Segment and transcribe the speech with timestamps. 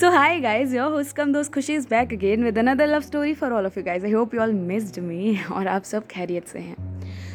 [0.00, 3.34] So hi guys, your host Kam Dost Khushi is back again with another love story
[3.34, 4.04] for all of you guys.
[4.04, 6.76] I hope you all missed me और आप सब खैरियत से हैं।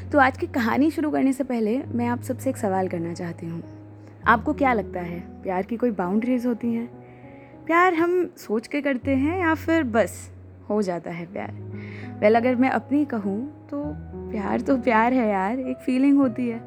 [0.10, 3.46] तो आज की कहानी शुरू करने से पहले मैं आप सबसे एक सवाल करना चाहती
[3.46, 3.64] हूँ।
[4.28, 6.88] आपको क्या लगता है प्यार की कोई बाउंड्रीज होती हैं?
[7.66, 10.32] प्यार हम सोच के करते हैं या फिर बस
[10.70, 11.52] हो जाता है प्यार?
[12.20, 13.84] वेल अगर मैं अपनी कहूँ तो
[14.32, 16.60] प्यार तो प्यार है यार एक फीलिंग होती है।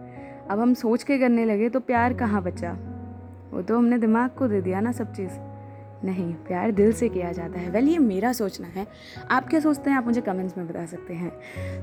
[0.50, 2.72] अब हम सोच के करने लगे तो प्यार कहाँ बचा?
[3.52, 5.53] वो तो हमने दिमाग को दे दिया ना सब चीज़।
[6.04, 8.86] नहीं, प्यार दिल से किया जाता है। वेल ये मेरा सोचना है।
[9.30, 9.96] आप क्या सोचते हैं?
[9.96, 11.32] आप मुझे कमेंट्स में बता सकते हैं।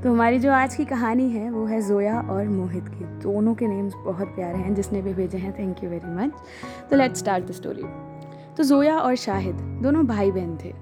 [0.01, 3.67] तो हमारी जो आज की कहानी है, वो है जोया और मोहित की। दोनों के
[3.67, 6.31] नेम्स बहुत प्यारे हैं, जिसने भी भेजे हैं। थैंक यू वेरी मच
[6.89, 7.83] तो लेट्स स्टार्ट द स्टोरी
[8.57, 10.73] तो जोया और शाहिद दोनों भाई बहन थे।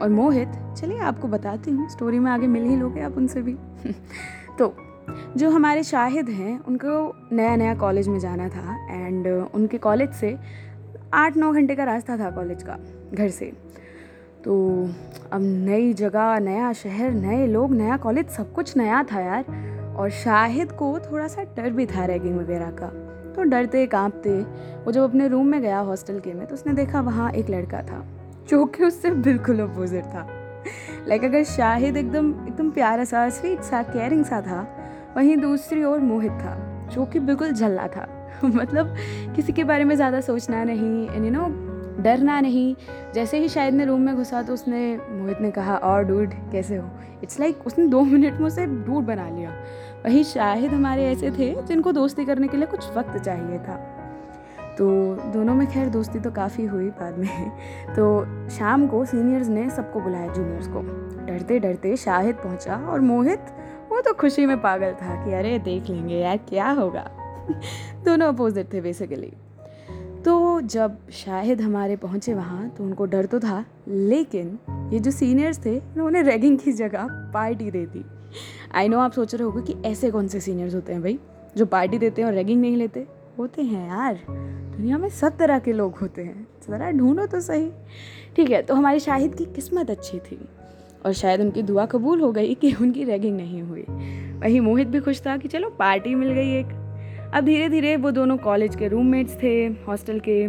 [0.00, 3.56] और मोहित, चलिए आपको बताती हूँ स्टोरी में आगे मिल ही लोगे आप उनसे भी।
[4.58, 4.76] तो
[5.36, 10.36] जो हमारे शाहिद हैं, उनको नया नया कॉलेज में जाना था। एंड उनके कॉलेज से
[11.16, 12.78] आठ नौ घंटे का रास्ता था कॉलेज का,
[13.14, 13.52] घर से।
[14.44, 14.54] तो
[15.32, 20.10] अब नई जगह, नया शहर, नए लोग, नया कॉलेज, सब कुछ नया था यार। और
[20.10, 22.86] शाहिद को थोड़ा सा डर भी था रैगिंग वगैरह का।
[23.32, 24.40] तो डरते, कांपते।
[24.84, 27.82] वो जब अपने रूम में गया हॉस्टल के में तो उसने देखा वहाँ एक लड़का
[27.82, 28.04] था,
[28.48, 30.26] जो कि उससे बिल्कुल अपोजिट था।
[31.08, 34.66] लाइक अगर शाहिद एकदम एकदम प्यारा सा स्वीट सा केयरिंग सा था,
[35.16, 36.56] वहीं दूसरी ओर मोहित था,
[36.92, 38.06] जो कि बिल्कुल झल्ला था।
[38.44, 38.96] मतलब
[39.36, 41.48] किसी के बारे में ज़्यादा सोचना नहीं एंड यू नो
[42.02, 42.74] डरना नहीं।
[43.14, 46.76] जैसे ही शायद ने रूम में घुसा तो उसने मोहित ने कहा और डूड कैसे
[46.76, 46.90] हो?
[47.22, 49.50] इट्स लाइक like, उसने दो मिनट में उसे डूड बना लिया।
[50.04, 53.76] वही शाहिद हमारे ऐसे थे जिनको दोस्ती करने के लिए कुछ वक्त चाहिए था।
[54.78, 57.50] तो दोनों में खैर दोस्ती तो काफ़ी हुई बाद में।
[57.96, 60.80] तो शाम को सीनियर्स ने सबको बुलाया जूनियर्स को।
[61.26, 63.40] डरते डरते शाहिद पहुँचा और मोहित
[63.90, 67.10] वो तो खुशी में पागल था कि अरे देख लेंगे यार क्या होगा?
[68.04, 69.32] दोनों अपोजिट थे बेसिकली
[70.24, 74.58] तो जब शाहिद हमारे पहुँचे वहाँ तो उनको डर तो था, लेकिन
[74.92, 78.04] ये जो सीनियर्स थे उन्होंने रैगिंग की जगह party they the.
[78.74, 81.18] I know आप सोच रहे होगे कि ऐसे कौन से सीनियर्स होते हैं भाई,
[81.56, 83.06] जो पार्टी देते हैं और रैगिंग नहीं लेते?
[83.38, 84.18] होते हैं यार.
[84.30, 86.46] दुनिया में सब तरह के लोग होते हैं.
[86.68, 87.70] ज़रा ढूंढो तो सही.
[88.36, 90.38] ठीक है तो हमारी शाहिद की किस्मत अच्छी थी
[91.06, 93.84] और शायद उनकी दुआ कबूल हो गई कि उनकी रैगिंग नहीं हुई.
[94.40, 96.66] वहीं मोहित भी खुश था कि चलो पार्टी मिल गई एक.
[97.36, 100.46] अब धीरे धीरे वो दोनों कॉलेज के रूममेट्स थे, हॉस्टल के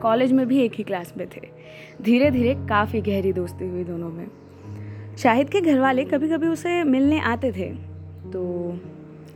[0.00, 1.40] कॉलेज में भी एक ही क्लास में थे।
[2.02, 4.26] धीरे धीरे काफ़ी गहरी दोस्ती हुई दोनों में।
[5.18, 7.68] शाहिद के घर वाले कभी कभी उसे मिलने आते थे।
[8.32, 8.42] तो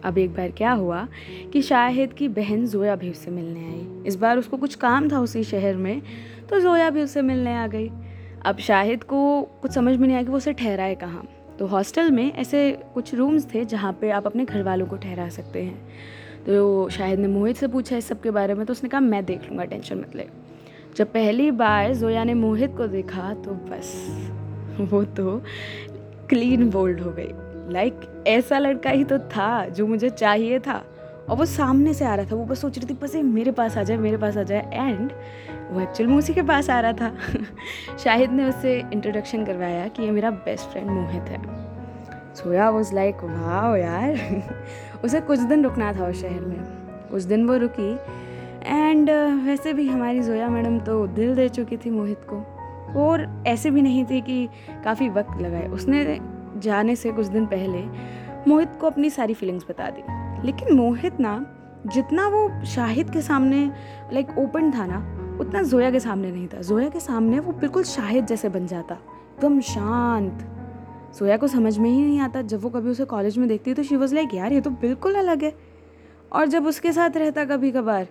[0.04, 1.06] अब एक बार क्या हुआ
[1.52, 5.20] कि शाहिद की बहन जोया भी उससे मिलने आई। इस बार उसको कुछ काम था
[5.20, 6.02] उसी शहर में
[6.50, 7.90] तो जोया भी उससे मिलने आ गई।
[8.44, 11.26] अब शाहिद को कुछ समझ में नहीं आया कि वो उसे ठहराए कहाँ।
[11.58, 15.28] तो हॉस्टल में ऐसे कुछ रूम्स थे जहाँ पे आप अपने घर वालों को ठहरा
[15.28, 18.88] सकते हैं। तो शाहिद ने मोहित से पूछा इस सब के बारे में तो उसने
[18.88, 20.26] कहा, मैं देख लूँगा, टेंशन मत ले।
[20.96, 24.06] जब पहली बार जोया ने मोहित को देखा तो बस,
[24.80, 25.42] वो तो
[26.28, 27.28] क्लीन बोल्ड हो गई।
[27.72, 30.84] लाइक ऐसा लड़का ही तो था जो मुझे चाहिए था,
[31.30, 33.52] और वो सामने से आ रहा था। वो बस सोच रही थी, बस ये मेरे
[33.52, 35.12] पास आ जाए, मेरे पास आ जाए। एंड
[35.70, 37.16] वो एक्चुअल में उसी के पास आ रहा था।
[37.98, 41.66] शाहिद ने उससे इंट्रोडक्शन करवाया कि ये मेरा बेस्ट फ्रेंड मोहित है।
[42.34, 44.16] सोया वॉज़ लाइक वाह यार!
[45.04, 46.60] उसे कुछ दिन रुकना था उस शहर में।
[47.10, 47.98] कुछ दिन वो रुकी
[48.66, 52.36] एंड uh, वैसे भी हमारी जोया मैडम तो दिल दे चुकी थी मोहित को।
[53.00, 54.48] और ऐसे भी नहीं थी कि
[54.84, 56.18] काफ़ी वक्त लगाए। उसने
[56.56, 57.84] जाने से कुछ दिन पहले
[58.50, 60.02] मोहित को अपनी सारी फीलिंग्स बता दी।
[60.46, 61.46] लेकिन मोहित ना
[61.86, 63.72] जितना वो शाहिद के सामने
[64.12, 64.98] लाइक ओपन था ना
[65.40, 68.94] उतना जोया के सामने नहीं था। जोया के सामने वो बिल्कुल शाहिद जैसे बन जाता।
[68.94, 70.55] एकदम शांत।
[71.12, 73.74] सोया को समझ में ही नहीं आता। जब वो कभी उसे कॉलेज में देखती है
[73.74, 75.54] तो शी वॉज़ लाइक यार, ये तो बिल्कुल अलग है।
[76.32, 78.06] और जब उसके साथ रहता कभी कभार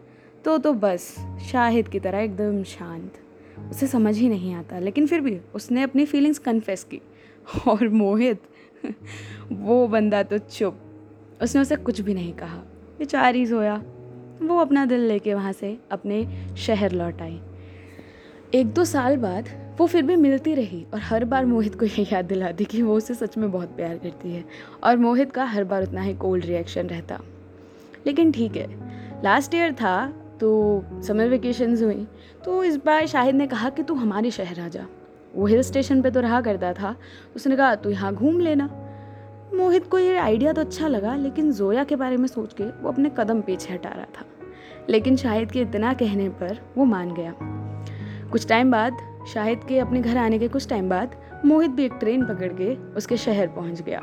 [0.46, 1.16] तो तो बस,
[1.52, 3.12] शाहिद की तरह एकदम शांत।
[3.72, 7.02] उसे समझ ही नहीं आता, लेकिन फिर भी उसने अपनी फीलिंग्स कन्फेस की।
[7.68, 8.42] और मोहित,
[9.52, 10.80] वो बंदा तो चुप।
[11.42, 12.58] उसने उसे कुछ भी नहीं कहा।
[13.00, 13.84] बेचारी सोया,
[14.42, 17.42] वो अपना दिल लेके वहाँ से अपने शहर लौट आई।
[18.54, 22.08] एक दो साल बाद वो फिर भी मिलती रही और हर बार मोहित को ये
[22.14, 24.44] याद दिलाती कि वो उसे सच में बहुत प्यार करती है
[24.84, 27.20] और मोहित का हर बार उतना ही कोल्ड रिएक्शन रहता।
[28.08, 28.68] लेकिन ठीक है
[29.24, 30.06] लास्ट ईयर था
[30.40, 32.08] तो समर वेकेशंस हुई
[32.46, 34.86] तो इस बार शाहिद ने कहा कि तू हमारे शहर आ जा।
[35.36, 36.96] वो हिल स्टेशन पे तो रहा करता था,
[37.36, 38.70] उसने कहा, तू यहाँ घूम लेना।
[39.56, 42.90] मोहित को ये आइडिया तो अच्छा लगा, लेकिन जोया के बारे में सोच के वो
[42.90, 44.26] अपने कदम पीछे हटा रहा था।
[44.90, 47.34] लेकिन शाहिद के इतना कहने पर वो मान गया।
[48.32, 48.98] कुछ टाइम बाद
[49.34, 52.76] शाहिद के अपने घर आने के कुछ टाइम बाद, मोहित भी एक ट्रेन पकड़ के
[52.76, 54.00] उसके शहर पहुँच गया।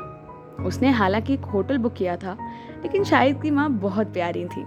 [0.65, 2.37] उसने हालाँकि एक होटल बुक किया था,
[2.83, 4.61] लेकिन शाहिद की माँ बहुत प्यारी थी।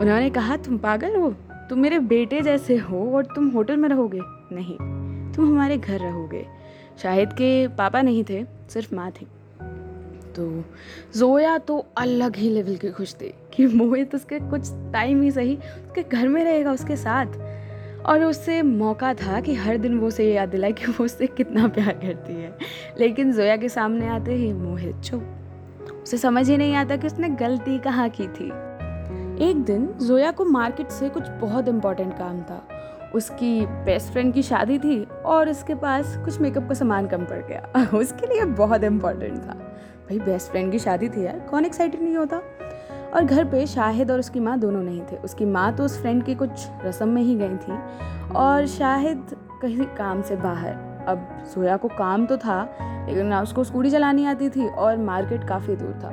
[0.00, 1.34] उन्होंने कहा, तुम पागल हो?
[1.52, 4.20] तुम मेरे बेटे जैसे हो और तुम होटल में रहोगे?
[4.52, 4.76] नहीं,
[5.32, 6.46] तुम हमारे घर रहोगे।
[7.02, 9.26] शाहिद के पापा नहीं थे, सिर्फ़ माँ थी।
[10.36, 10.64] तो
[11.18, 15.56] जोया तो अलग ही लेवल की खुश थी कि मोहित उसके कुछ टाइम ही सही
[15.56, 17.26] उसके घर में रहेगा, उसके साथ।
[18.06, 21.68] और उससे मौका था कि हर दिन वो उसे याद दिलाए कि वो उससे कितना
[21.68, 22.58] प्यार करती है।
[23.00, 25.24] लेकिन जोया के सामने आते ही मोहित चुप।
[26.02, 28.52] उसे समझ ही नहीं आता कि उसने गलती कहाँ की थी।
[29.50, 32.68] एक दिन जोया को मार्केट से कुछ बहुत इम्पोर्टेंट काम था।
[33.14, 37.42] उसकी बेस्ट फ्रेंड की शादी थी और उसके पास कुछ मेकअप का सामान कम पड़
[37.42, 39.54] गया। उसके लिए बहुत इम्पोर्टेंट था।
[40.10, 42.42] भाई, बेस्ट फ्रेंड की शादी थी यार, कौन एक्साइटेड नहीं होता?
[43.14, 46.24] और घर पे शाहिद और उसकी माँ दोनों नहीं थे। उसकी माँ तो उस फ्रेंड
[46.24, 47.78] की कुछ रस्म में ही गई थी
[48.36, 50.72] और शाहिद कहीं काम से बाहर।
[51.08, 52.62] अब सोया को काम तो था,
[53.08, 56.12] लेकिन ना उसको स्कूटी चलानी आती थी और मार्केट काफ़ी दूर था।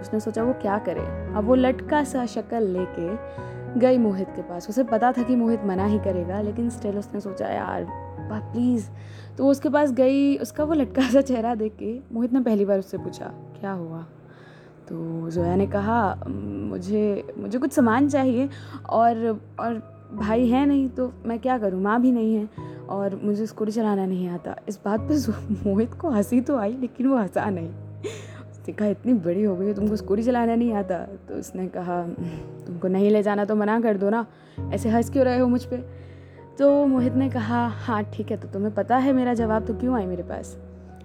[0.00, 1.00] उसने सोचा वो क्या करे।
[1.36, 5.64] अब वो लटका सा शक्ल लेके गई मोहित के पास। उसे पता था कि मोहित
[5.64, 7.86] मना ही करेगा, लेकिन स्टिल उसने सोचा, यार
[8.32, 8.88] प्लीज़
[9.38, 12.78] तो उसके पास गई, उसका वो लटका सा चेहरा देख के मोहित ने पहली बार
[12.78, 13.26] उससे पूछा,
[13.60, 14.04] क्या हुआ?
[14.92, 18.48] तो जोया ने कहा, मुझे मुझे कुछ सामान चाहिए
[18.90, 19.74] और और
[20.14, 21.80] भाई है नहीं तो मैं क्या करूँ?
[21.82, 22.48] माँ भी नहीं है
[22.88, 25.32] और मुझे स्कूटी चलाना नहीं आता। इस बात पर
[25.66, 27.68] मोहित को हँसी तो आई लेकिन वो हंसा नहीं।
[28.50, 30.98] उसने कहा, इतनी बड़ी हो गई है, तुमको स्कूटी चलाना नहीं आता?
[31.28, 32.02] तो उसने कहा,
[32.66, 34.26] तुमको नहीं ले जाना तो मना कर दो ना,
[34.72, 35.88] ऐसे हंस क्यों रहे हो मुझ पर
[36.58, 39.96] तो मोहित ने कहा हाँ ठीक है तो तुम्हें पता है मेरा जवाब तो क्यों
[39.96, 40.56] आई मेरे पास?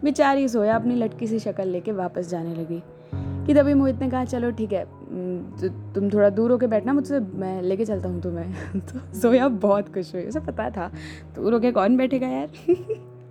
[0.04, 2.84] बेचारी सोया अपनी लटकी सी शक्ल लेके वापस जाने लगी।
[3.48, 4.86] कि तभी मोहित ने कहा, चलो ठीक है
[5.94, 10.16] तुम थोड़ा दूर होके बैठना मुझसे, मैं लेके चलता हूँ तुम्हें। तो सोया बहुत खुश
[10.16, 10.92] हुई, उसे पता था,
[11.36, 12.48] दूर होके कौन बैठेगा यार?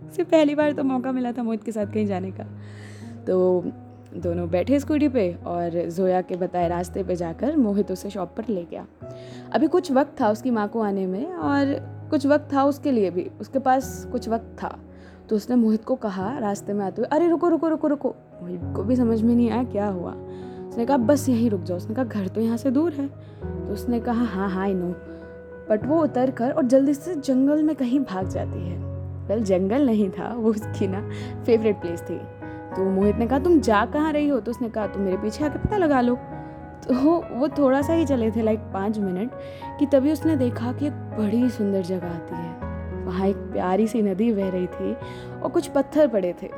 [0.08, 2.44] उसे पहली बार तो मौका मिला था मोहित के साथ कहीं जाने का।
[3.26, 3.64] तो
[4.16, 8.44] दोनों बैठे स्कूटी पे और जोया के बताए रास्ते पे जाकर मोहित उसे शॉप पर
[8.48, 8.86] ले गया।
[9.52, 11.74] अभी कुछ वक्त था उसकी माँ को आने में और
[12.10, 14.78] कुछ वक्त था उसके लिए भी, उसके पास कुछ वक्त था।
[15.28, 18.60] तो उसने मोहित को कहा, रास्ते में आते हुए, अरे, रुको रुको रुको रुको। मोहित
[18.76, 20.14] को भी समझ में नहीं आया क्या हुआ।
[20.68, 23.06] उसने कहा, बस यहीं रुक जाओ। उसने कहा, घर तो यहाँ से दूर है।
[23.66, 24.94] तो उसने कहा हाँ हाँ आई नो
[25.70, 28.78] बट वो उतर कर और जल्दी से जंगल में कहीं भाग जाती है।
[29.28, 31.10] वेल जंगल नहीं था, वो उसकी ना
[31.46, 32.18] फेवरेट प्लेस थी।
[32.76, 34.40] तो मोहित ने कहा, तुम जा कहाँ रही हो?
[34.40, 36.14] तो उसने कहा, तुम मेरे पीछे आके पता लगा लो।
[36.88, 36.94] तो
[37.34, 39.30] वो थोड़ा सा ही चले थे लाइक पाँच मिनट,
[39.78, 44.02] कि तभी उसने देखा कि एक बड़ी सुंदर जगह आती है। वहाँ एक प्यारी सी
[44.02, 44.94] नदी बह रही थी
[45.40, 46.50] और कुछ पत्थर पड़े थे।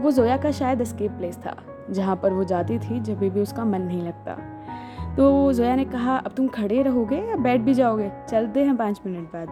[0.00, 1.56] वो जोया का शायद स्केप प्लेस था,
[1.90, 4.36] जहाँ पर वो जाती थी जब भी उसका मन नहीं लगता।
[5.16, 8.10] तो जोया ने कहा, अब तुम खड़े रहोगे या बैठ भी जाओगे?
[8.28, 9.48] चलते हैं पाँच मिनट बाद।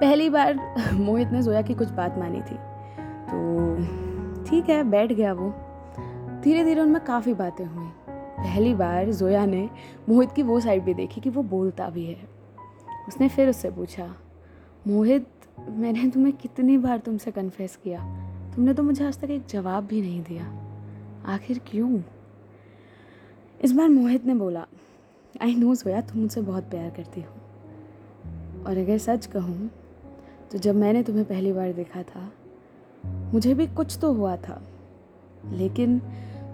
[0.00, 0.58] पहली बार
[0.92, 2.56] मोहित ने जोया की कुछ बात मानी थी।
[3.32, 3.76] तो
[4.44, 5.54] ठीक है, बैठ गया वो।
[6.44, 9.70] धीरे धीरे उनमें काफ़ी बातें हुई। पहली बार जोया ने
[10.08, 12.42] मोहित की वो साइड भी देखी कि वो बोलता भी है।
[13.08, 14.14] उसने फिर उससे पूछा
[14.86, 15.26] मोहित,
[15.68, 17.98] मैंने तुम्हें कितनी बार तुमसे कन्फेस किया।
[18.54, 20.46] तुमने तो मुझे आज तक एक जवाब भी नहीं दिया।
[21.24, 22.00] आखिर क्यों?
[23.62, 24.66] इस बार मोहित ने बोला
[25.42, 29.70] आई नो सोया, तुम मुझसे बहुत प्यार करती हो। और अगर सच कहूँ
[30.52, 32.32] तो जब मैंने तुम्हें पहली बार देखा था,
[33.06, 34.62] मुझे भी कुछ तो हुआ था।
[35.50, 35.98] लेकिन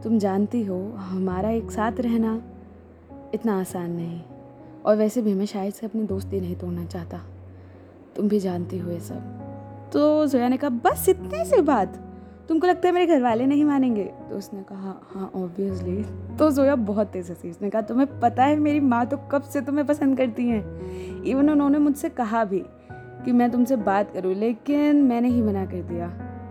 [0.05, 2.43] तुम जानती हो, हमारा एक साथ रहना
[3.35, 4.21] इतना आसान नहीं,
[4.87, 7.21] और वैसे भी मैं शायद से अपनी दोस्ती नहीं तोड़ना चाहता।
[8.19, 12.05] तुम भी जानती हो ये सब। तो जोया ने कहा, बस इतनी सी बात।
[12.49, 14.05] तुमको लगता है मेरे घर वाले नहीं मानेंगे?
[14.05, 16.03] तो उसने कहा हाँ ऑब्वियसली
[16.37, 19.61] तो जोया बहुत तेज हँसी। उसने कहा, तुम्हें पता है मेरी माँ तो कब से
[19.61, 21.23] तुम्हें पसंद करती हैं?
[21.23, 22.63] इवन उन्होंने मुझसे कहा भी
[23.25, 26.07] कि मैं तुमसे बात करूँ, लेकिन मैंने ही मना कर दिया।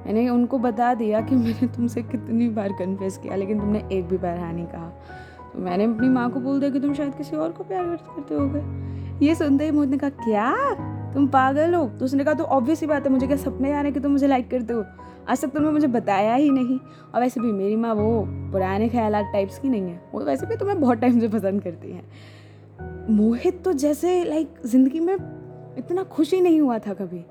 [0.05, 4.17] मैंने उनको बता दिया कि मैंने तुमसे कितनी बार कन्फेस किया, लेकिन तुमने एक भी
[4.17, 4.89] बार हाँ नहीं कहा।
[5.53, 8.35] तो मैंने अपनी माँ को बोल दिया कि तुम शायद किसी और को प्यार करते
[8.35, 10.53] हो ये सुनते ही मोहित ने कहा, क्या?
[11.17, 13.81] तुम पागल हो। तो उसने कहा तो ऑब्वियस ही बात है, मुझे क्या सपने आ
[13.81, 14.85] रहे कि तुम मुझे लाइक करते हो?
[15.29, 16.79] आज तक तुमने मुझे बताया ही नहीं।
[17.15, 20.55] और वैसे भी मेरी माँ वो पुराने ख्याल टाइप्स की नहीं है। वो वैसे भी
[20.55, 22.07] तुम्हें बहुत टाइम से पसंद करती हैं।
[23.09, 25.15] मोहित तो जैसे लाइक ज़िंदगी में
[25.77, 27.25] इतना खुश ही नहीं हुआ था कभी।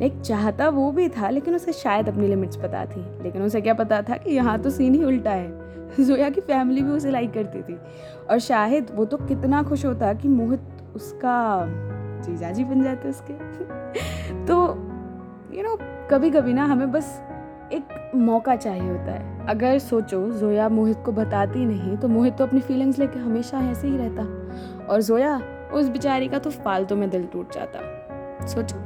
[0.00, 3.74] लाइक चाहता वो भी था, लेकिन उसे शायद अपनी लिमिट्स पता थी। लेकिन उसे क्या
[3.74, 5.68] पता था कि यहाँ तो सीन ही उल्टा है।
[6.04, 7.78] जोया की फैमिली भी उसे लाइक करती थी।
[8.30, 10.60] और शायद वो तो कितना खुश होता कि मोहित
[10.94, 11.64] उसका
[12.22, 13.32] जीजा जी बन जाते उसके।
[14.46, 14.56] तो
[15.54, 15.76] यू नो
[16.10, 17.20] कभी कभी ना हमें बस
[17.72, 22.46] एक मौका चाहिए होता है। अगर सोचो, जोया मोहित को बताती नहीं तो मोहित तो
[22.46, 24.22] अपनी फीलिंग्स लेके हमेशा ऐसे ही रहता।
[24.86, 25.40] और जोया,
[25.72, 28.76] उस बेचारी का तो फालतू में दिल टूट जाता। सोचो,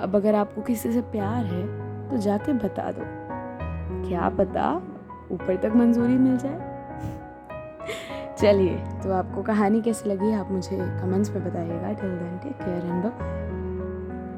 [0.00, 1.66] अब अगर आपको किसी से प्यार है
[2.10, 3.02] तो जाके बता दो।
[4.08, 4.74] क्या पता,
[5.32, 6.66] ऊपर तक मंजूरी मिल जाए।
[8.40, 12.86] चलिए तो आपको कहानी कैसी लगी आप मुझे कमेंट्स में बताइएगा। Till then take care
[12.86, 13.04] and